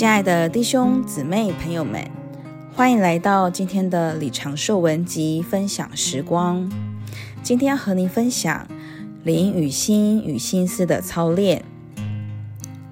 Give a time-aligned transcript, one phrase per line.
[0.00, 2.10] 亲爱的弟兄姊妹朋友们，
[2.74, 6.72] 欢迎来到今天的李长寿文集分享时光。
[7.42, 8.66] 今天要和您分享
[9.24, 11.62] 灵与心与心思的操练。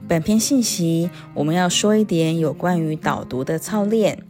[0.07, 4.23] 本篇信息我们要说一点有关于导读的操练。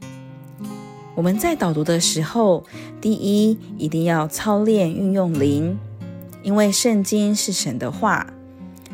[1.17, 2.63] 我们在导读的时候，
[3.01, 5.77] 第一一定要操练运用灵，
[6.45, 8.33] 因为圣经是神的话，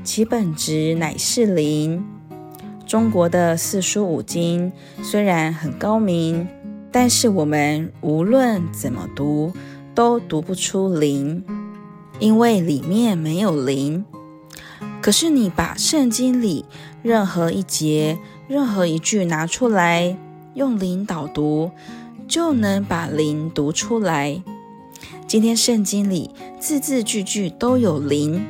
[0.02, 2.02] 其本质乃是灵。
[2.94, 4.70] 中国的四书五经
[5.02, 6.46] 虽然很高明，
[6.92, 9.52] 但是我们无论怎么读，
[9.96, 11.42] 都读不出灵，
[12.20, 14.04] 因为里面没有灵。
[15.02, 16.64] 可是你把圣经里
[17.02, 18.16] 任何一节、
[18.46, 20.16] 任何一句拿出来，
[20.54, 21.72] 用灵导读。
[22.28, 24.40] 就能把灵读出来。
[25.26, 26.30] 今天圣经里
[26.60, 28.46] 字字句句都有灵，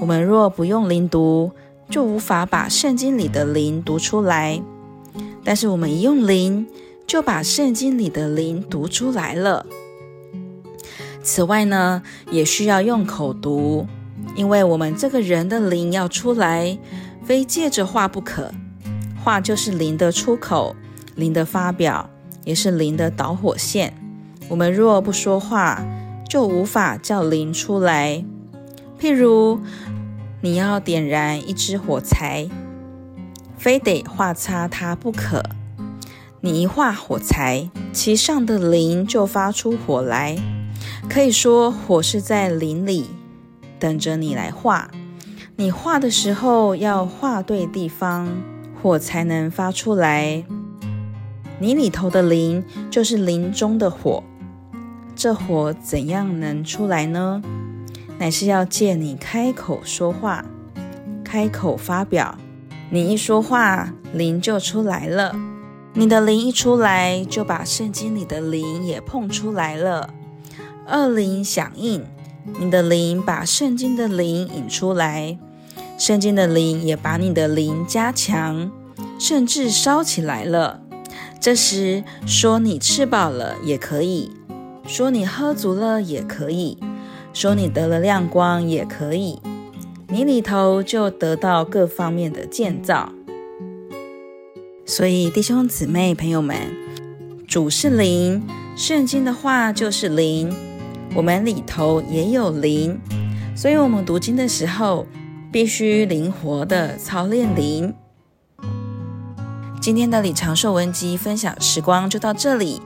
[0.00, 1.52] 我们若不用灵读，
[1.92, 4.62] 就无法把圣经里的灵读出来。
[5.44, 6.66] 但是我们一用灵，
[7.06, 9.66] 就把圣经里的灵读出来了。
[11.22, 13.86] 此外呢，也需要用口读，
[14.34, 16.78] 因为我们这个人的灵要出来，
[17.24, 18.50] 非借着话不可。
[19.22, 20.74] 话就是灵的出口，
[21.14, 22.08] 灵的发表。
[22.44, 23.94] 也是灵的导火线。
[24.48, 25.80] 我们若不说话，
[26.28, 28.24] 就无法叫灵出来。
[28.98, 29.60] 譬如，
[30.44, 32.48] 你要点燃一支火柴，
[33.56, 35.40] 非得画擦它不可。
[36.40, 40.36] 你一画火柴，其上的磷就发出火来。
[41.08, 43.06] 可以说，火是在磷里，
[43.78, 44.90] 等着你来画。
[45.54, 48.28] 你画的时候要画对地方，
[48.82, 50.42] 火才能发出来。
[51.60, 54.24] 你里头的磷就是磷中的火，
[55.14, 57.40] 这火怎样能出来呢？
[58.22, 60.44] 乃是要借你开口说话，
[61.24, 62.38] 开口发表。
[62.88, 65.34] 你一说话，灵就出来了。
[65.94, 70.14] 你的灵一出来，就把圣经里的灵也碰出来了。
[70.86, 72.04] 二灵响应，
[72.60, 75.36] 你的灵把圣经的灵引出来，
[75.98, 78.70] 圣经的灵也把你的灵加强，
[79.18, 80.80] 甚至烧起来了。
[81.40, 84.30] 这时说你吃饱了也可以，
[84.86, 86.78] 说你喝足了也可以，
[87.32, 89.40] 说你得了亮光也可以，
[90.08, 93.12] 你里头就得到各方面的建造。
[94.84, 96.56] 所以弟兄姊妹朋友们，
[97.48, 98.42] 主是灵，
[98.76, 100.52] 圣经的话就是灵，
[101.14, 103.00] 我们里头也有灵，
[103.56, 105.06] 所以我们读经的时候
[105.50, 107.94] 必须灵活的操练灵。
[109.82, 112.80] 今天的李长寿文集分享时光就到这里，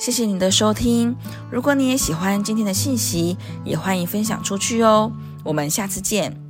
[0.00, 1.14] 谢谢您的收听。
[1.48, 5.12] 如果你也喜欢今天的信息，也欢迎分享出去哦。
[5.44, 6.49] 我们下次见。